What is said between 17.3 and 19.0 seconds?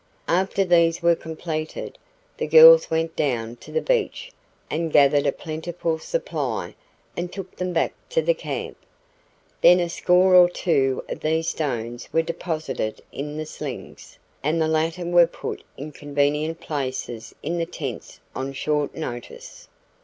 in the tents on short